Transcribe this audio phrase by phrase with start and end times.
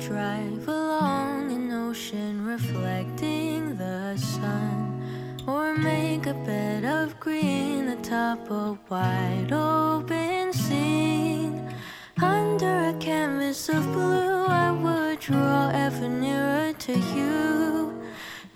[0.00, 5.02] Drive along an ocean reflecting the sun,
[5.46, 11.68] or make a bed of green atop a wide open scene.
[12.22, 17.92] Under a canvas of blue, I would draw ever nearer to you.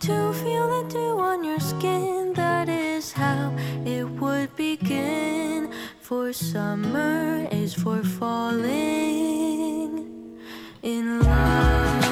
[0.01, 5.71] To feel the dew on your skin, that is how it would begin.
[6.01, 9.84] For summer is for falling
[10.84, 12.06] in love.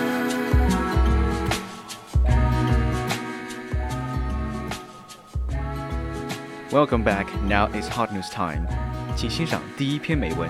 [6.71, 7.27] Welcome back.
[7.43, 8.67] Now it's hot news time.
[9.15, 10.49] 请欣赏第一篇美文：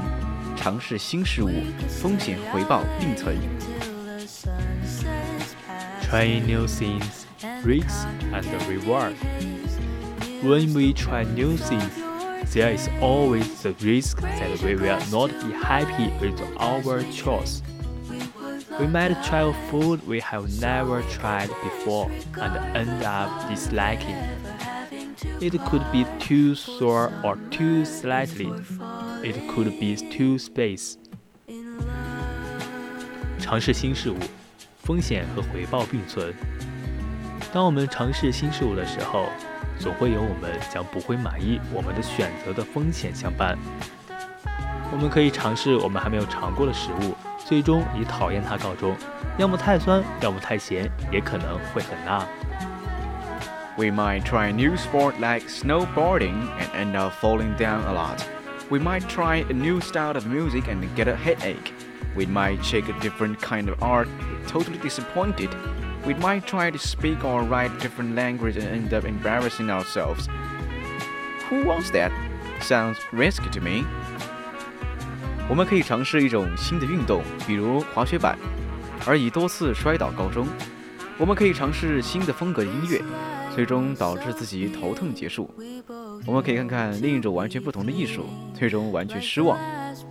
[0.57, 1.51] 尝试新事物，
[1.87, 3.37] 风险回报并存。
[6.09, 7.25] Trying new things,
[7.63, 9.13] risks and reward.
[10.41, 11.91] When we try new things,
[12.53, 17.61] there is always the risk that we will not be happy with our choice.
[18.79, 24.15] We might try a food we have never tried before and end up disliking.
[25.39, 28.51] It could be too sour or too slightly.
[29.23, 30.95] It could be too space.
[33.39, 34.17] 尝试新事物，
[34.83, 36.33] 风险和回报并存。
[37.53, 39.29] 当我们尝试新事物的时候，
[39.79, 43.57] 总会有我们将不会满意我们的选择的风险相伴。
[44.91, 47.15] 我们可以尝试我们还没有尝过的食物，
[47.51, 48.95] 最终以讨厌它告终，
[49.37, 52.25] 要么太酸，要么太咸，也可能会很辣。
[53.77, 58.23] We might try a new sport like snowboarding and end up falling down a lot.
[58.69, 61.71] We might try a new style of music and get a headache.
[62.15, 64.09] We might check a different kind of art,
[64.47, 65.55] totally disappointed.
[66.05, 70.27] We might try to speak or write different language and end up embarrassing ourselves.
[71.49, 72.11] Who wants that?
[72.59, 73.85] Sounds risky to me.
[75.48, 78.38] 我们可以尝试一种新的运动，比如滑雪板，
[79.06, 80.46] 而以多次摔倒告终。
[81.18, 83.02] 我们可以尝试新的风格的音乐，
[83.54, 85.52] 最终导致自己头疼结束。
[86.26, 88.24] 我们可以看看另一种完全不同的艺术，
[88.58, 89.58] 最终完全失望。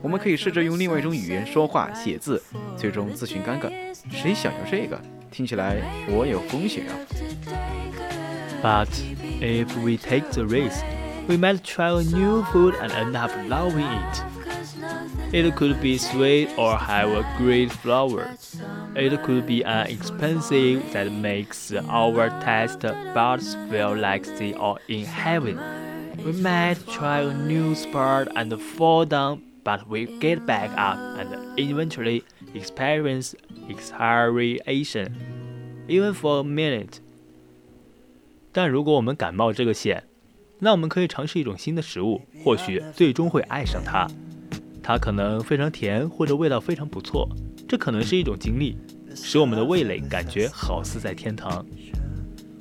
[0.01, 2.41] 我们可以试着用另外一种语言说话、写字，
[2.77, 3.71] 最终自寻尴尬。
[4.11, 4.99] 谁想要这个？
[5.31, 5.77] 听起来
[6.09, 6.93] 我有风险啊
[8.61, 8.89] ！But
[9.39, 10.83] if we take the risk,
[11.27, 14.30] we might try a new food and end up loving it.
[15.32, 18.30] It could be sweet or have a great flavor.
[18.94, 25.04] It could be an expensive that makes our taste buds feel like they are in
[25.04, 25.58] heaven.
[26.24, 31.58] We might try a new sport and fall down, but we get back up and
[31.58, 32.24] eventually
[32.54, 33.34] experience
[33.68, 35.14] exhilaration,
[35.88, 37.00] even for a minute.
[38.52, 40.04] 但如果我们敢冒这个险，
[40.60, 44.08] 那我们可以尝试一种新的食物，或许最终会爱上它。
[44.91, 47.25] 它可能非常甜，或者味道非常不错。
[47.65, 48.75] 这可能是一种经历，
[49.15, 51.65] 使我们的味蕾感觉好似在天堂。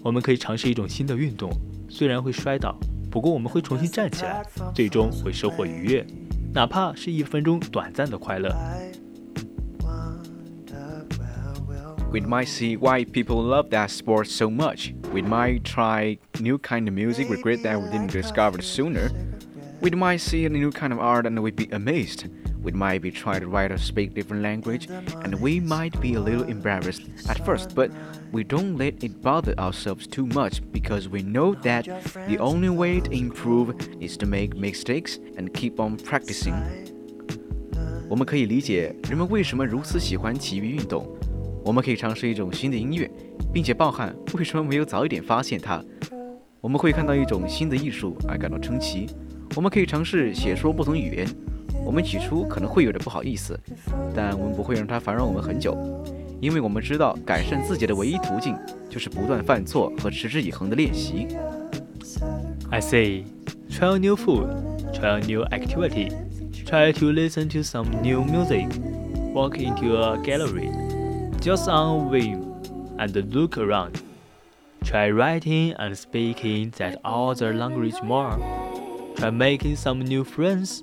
[0.05, 1.51] 我们可以尝试一种新的运动，
[1.89, 2.79] 虽然会摔倒，
[3.11, 6.07] 不过我们会重新站起来，最终会收获愉悦，
[6.55, 8.55] 哪怕是一分钟短暂的快乐。
[12.13, 14.93] We might see why people love that sport so much.
[15.13, 19.11] We might try new kind of music, regret that we didn't discover it sooner.
[19.82, 22.28] We might see a new kind of art and we'd be amazed.
[22.64, 24.88] We might be trying to write or speak different language,
[25.24, 27.92] and we might be a little embarrassed at first, but
[28.32, 31.86] we don't let it bother ourselves too much because we know that
[32.28, 36.56] the only way to improve is to make mistakes and keep on practicing.
[38.10, 41.08] 我们可以理解人们为什么如此喜欢体育运动。
[41.64, 43.10] 我们可以尝试一种新的音乐，
[43.54, 45.84] 并且抱憾为什么没有早一点发现它。
[46.62, 49.08] 我们会看到一种新的艺术而感到称奇。
[49.56, 51.28] 我们可以尝试写说不同语言。
[51.86, 53.60] 我们起初可能会有点不好意思，
[54.16, 55.78] 但我们不会让它烦扰我们很久，
[56.42, 58.58] 因为我们知道改善自己的唯一途径
[58.90, 61.28] 就是不断犯错和持之以恒的练习。
[62.72, 63.26] I say,
[63.70, 64.48] try a new food,
[64.94, 66.12] try a new activity,
[66.66, 68.68] try to listen to some new music,
[69.34, 70.72] walk into a gallery,
[71.40, 72.42] just on a whim,
[72.98, 74.02] and look around.
[74.84, 78.40] Try writing and speaking that other language more.
[79.21, 80.83] Try making some new friends.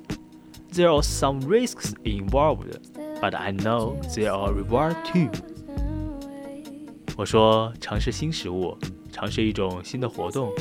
[0.72, 2.70] There are some risks involved,
[3.20, 5.32] but I know there are reward too.
[7.18, 8.78] 我说，尝试新食物，
[9.12, 10.52] 尝试一种新的活动，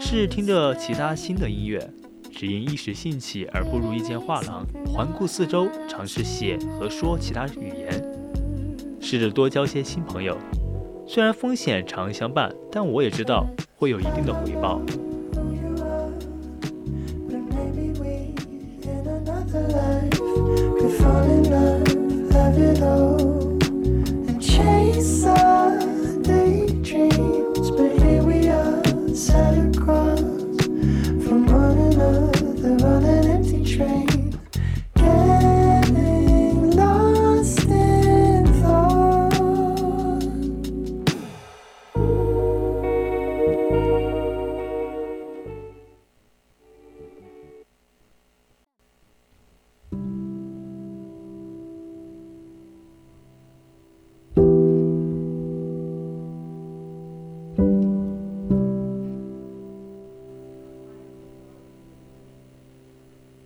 [0.00, 1.88] 是听着其他新的音乐，
[2.32, 8.04] 只因一时兴起而步入一间画廊，环顾四周，尝试写和说其他语言，
[9.00, 10.36] 试着多交些新朋友。
[11.06, 13.46] 虽然风险常相伴，但我也知道
[13.76, 14.82] 会有一定的回报。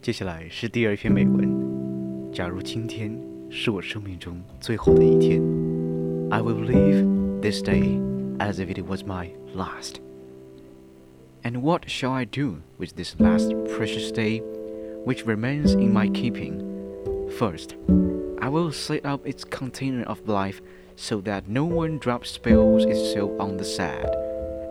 [0.02, 2.32] 接下来是第二篇美文。
[2.32, 3.18] 假如今天
[3.50, 5.42] 是我生命中最后的一天，
[6.30, 8.00] I will live this day
[8.38, 9.96] as if it was my last.
[11.44, 14.42] And what shall I do with this last precious day,
[15.06, 16.62] which remains in my keeping?
[17.38, 17.76] First,
[18.40, 20.62] I will set up its container of life
[20.96, 24.10] so that no one drop spells itself on the sad.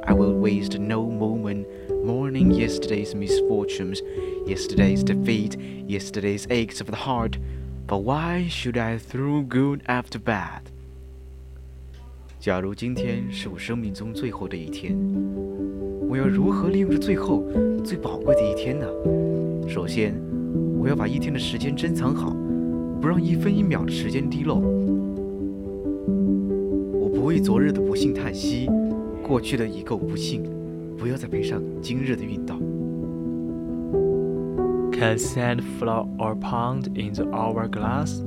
[0.04, 1.66] I will waste no moment
[2.04, 4.02] mourning yesterday's misfortunes,
[4.45, 5.57] yesterday's defeat,
[5.87, 7.37] yesterday's aches of the heart.
[7.87, 10.61] But why should I throw good after bad?
[12.39, 14.97] 假如今天是我生命中最后的一天，
[16.07, 17.43] 我要如何利用这最后、
[17.83, 18.87] 最宝贵的一天呢？
[19.67, 20.13] 首先，
[20.79, 22.35] 我要把一天的时间珍藏好，
[22.99, 24.55] 不让一分一秒的时间滴漏。
[26.99, 28.69] 我不为昨日的不幸叹息，
[29.21, 30.43] 过去的已够不幸。
[30.97, 32.59] 不要再赔上今日的运道。
[35.01, 38.21] Can sand float or pond in the hourglass?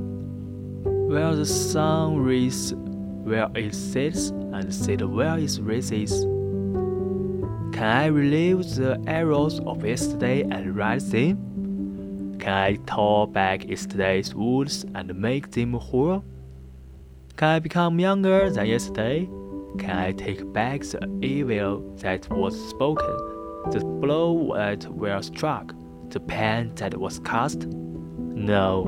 [0.83, 2.73] Where the sun rises,
[3.23, 6.25] where it sets, and set where it rises.
[7.71, 12.35] Can I relive the arrows of yesterday and write them?
[12.39, 16.25] Can I tore back yesterday's wounds and make them whole?
[17.37, 19.29] Can I become younger than yesterday?
[19.79, 23.15] Can I take back the evil that was spoken,
[23.71, 25.73] the blow that was struck,
[26.09, 27.67] the pain that was cast,
[28.35, 28.85] No.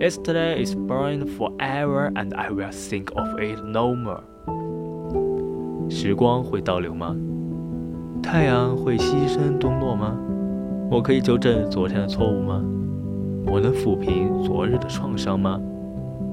[0.00, 4.20] Yesterday is burned forever, and I will think of it no more.
[5.90, 7.16] 时光会倒流吗？
[8.22, 10.16] 太阳会牺牲东落吗？
[10.90, 12.62] 我可以纠正昨天的错误吗？
[13.46, 15.60] 我能抚平昨日的创伤吗？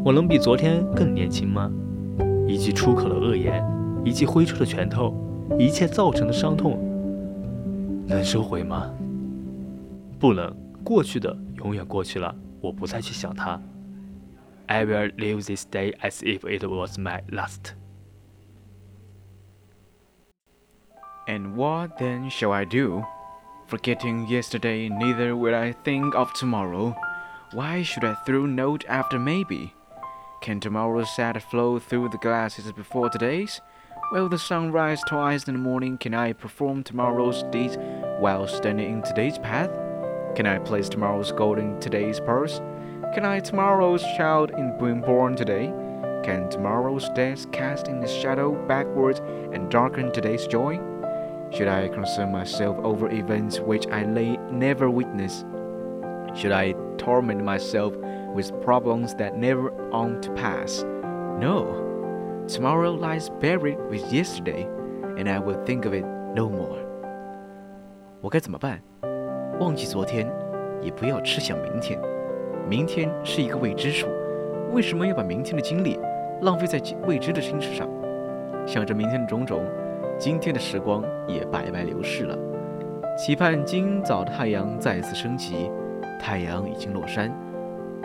[0.04, 1.72] 我能比昨天更年轻吗？
[2.48, 3.64] 一句出口的恶言。
[4.04, 5.16] 一记挥出的拳头，
[5.58, 6.78] 一切造成的伤痛，
[8.06, 8.92] 能收回吗？
[10.19, 10.55] 不能，
[10.85, 13.61] 过去的永远过去了，我不再去想它。
[14.67, 17.75] I will live this day as if it was my last.
[21.27, 23.05] And what then shall I do?
[23.69, 26.94] Forgetting yesterday, neither will I think of tomorrow.
[27.53, 29.73] Why should I throw note after maybe?
[30.41, 33.60] Can tomorrow's sad flow through the glasses before today's?
[34.13, 35.99] Will the sun rise twice in the morning?
[35.99, 37.77] Can I perform tomorrow's deeds
[38.19, 39.70] while standing in today's path?
[40.34, 42.60] Can I place tomorrow's gold in today's purse?
[43.15, 45.72] Can I tomorrow's child in being born today?
[46.22, 49.20] Can tomorrow's death cast in the shadow backwards
[49.53, 50.79] and darken today's joy?
[51.51, 55.44] Should I concern myself over events which I lay never witness?
[56.34, 57.96] Should I torment myself
[58.34, 60.84] with problems that never on to pass?
[61.41, 62.44] No.
[62.46, 64.69] Tomorrow lies buried with yesterday,
[65.17, 66.79] and I will think of it no more.
[68.20, 68.81] 我该怎么办？
[69.59, 70.30] 忘记昨天，
[70.81, 71.97] 也不要痴想明天。
[72.68, 74.07] 明天是一个未知数，
[74.74, 75.97] 为什么要把明天的精力
[76.42, 77.88] 浪费在未知的心事上？
[78.66, 79.64] 想着明天的种种，
[80.19, 82.38] 今天的时光也白白流逝了。
[83.18, 85.71] 期盼今早的太阳再次升起，
[86.19, 87.31] 太阳已经落山。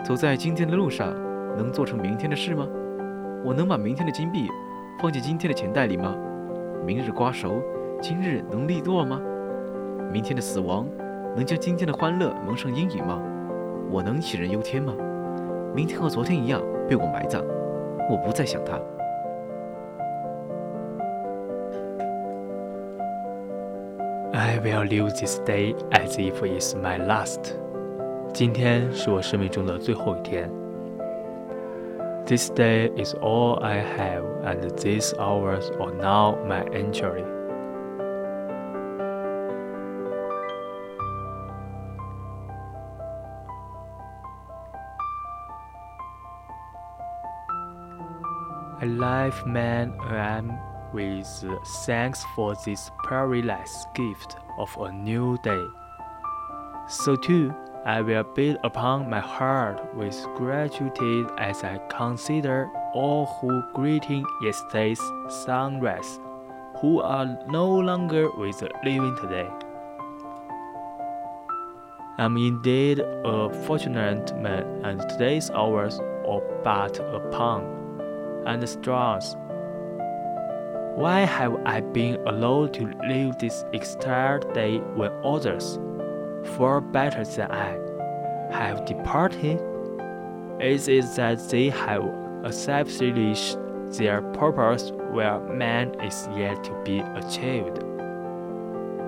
[0.05, 1.13] 走在今天的路上，
[1.57, 2.65] 能做成明天的事吗？
[3.43, 4.47] 我能把明天的金币
[5.01, 6.15] 放进今天的钱袋里吗？
[6.85, 7.61] 明日瓜熟，
[8.01, 9.21] 今日能力多吗？
[10.13, 10.87] 明天的死亡
[11.35, 13.21] 能将今天的欢乐蒙上阴影吗？
[13.89, 14.93] 我能杞人忧天吗？
[15.73, 17.43] 明天和昨天一样被我埋葬，
[18.09, 18.79] 我不再想它。
[24.33, 27.53] I will live this day as if it's my last。
[28.33, 30.49] 今天是我生命中的最后一天。
[32.25, 37.23] This day is all I have, and these hours are now my entry.
[48.81, 50.57] Alive man I am
[50.91, 51.45] with
[51.85, 55.63] thanks for this perilous gift of a new day.
[56.87, 57.53] So too,
[57.85, 65.01] I will beat upon my heart with gratitude as I consider all who greeting yesterday's
[65.29, 66.19] sunrise,
[66.77, 69.47] who are no longer with the living today.
[72.17, 77.80] I'm indeed a fortunate man, and today's hours are but a pawn
[78.45, 79.35] and straws.
[80.95, 85.79] Why have I been allowed to live this entire day when others,
[86.57, 87.77] far better than I,
[88.51, 89.59] have departed?
[90.59, 92.03] Is it that they have
[92.45, 93.57] established
[93.97, 97.83] their purpose where man is yet to be achieved?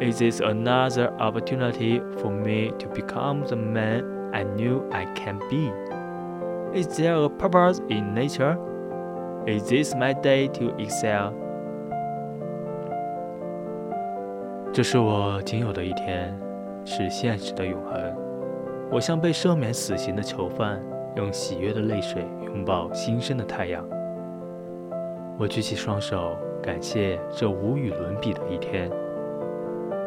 [0.01, 5.71] Is this another opportunity for me to become the man I knew I can be?
[6.77, 8.57] Is there a purpose in nature?
[9.45, 11.33] Is this my day to excel?
[14.71, 16.33] 这是我仅有的一天，
[16.85, 18.15] 是现实的永恒。
[18.89, 20.81] 我像被赦免死刑的囚犯，
[21.17, 23.85] 用喜悦的泪水拥抱新生的太阳。
[25.37, 28.89] 我举起双手，感谢这无与伦比的一天。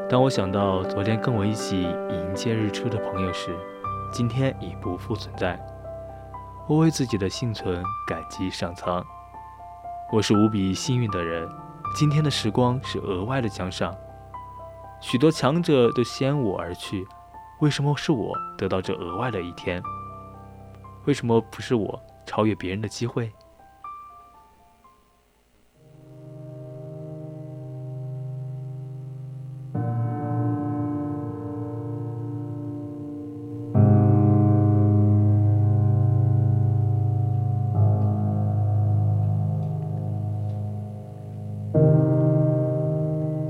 [0.09, 3.50] 当我想到昨天跟我一起迎接日出的朋友时，
[4.11, 5.61] 今天已不复存在。
[6.66, 9.05] 我为自己的幸存感激上苍。
[10.13, 11.49] 我是无比幸运的人，
[11.97, 13.93] 今天的时光是额外的奖赏。
[15.01, 17.05] 许多强者都先我而去，
[17.61, 19.83] 为什么是我得到这额外的一天？
[21.07, 23.33] 为什么不是我超越别人的机会？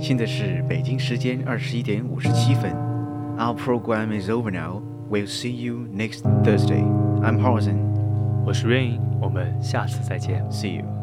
[0.06, 2.70] 现在是北京时间二十一点五十七分。
[3.36, 4.80] Our program is over now.
[5.10, 6.84] We'll see you next Thursday.
[7.22, 7.78] I'm Horizon.
[8.46, 10.48] 我是 Rain，我们下次再见。
[10.48, 10.95] See you.